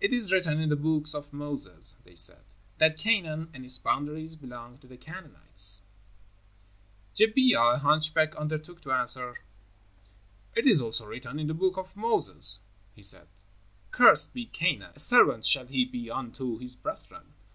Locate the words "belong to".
4.36-4.86